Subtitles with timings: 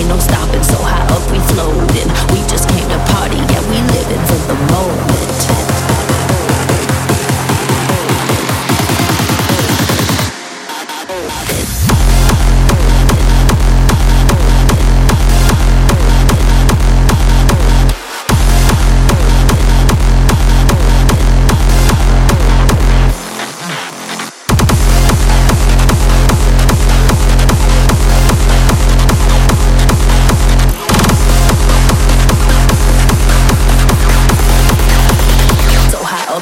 [0.00, 2.08] ain't no stopping, so high up we floating.
[2.32, 2.49] We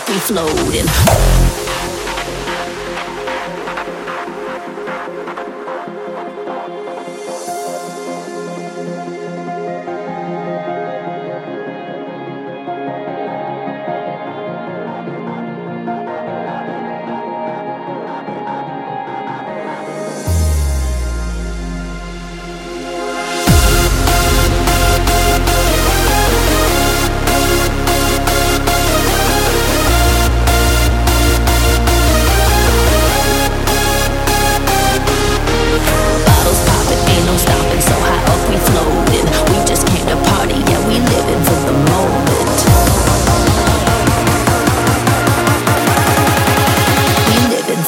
[0.09, 1.68] we floating.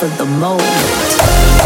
[0.01, 1.60] For the moment.